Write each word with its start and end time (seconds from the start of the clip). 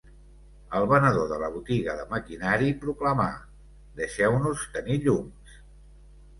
El 0.77 0.87
venedor 0.93 1.29
de 1.31 1.37
la 1.43 1.49
botiga 1.57 1.95
de 1.99 2.07
maquinari 2.15 2.73
proclamà: 2.87 3.29
"Deixeu-nos 4.03 4.67
tenir 4.81 5.01
llums!" 5.07 5.57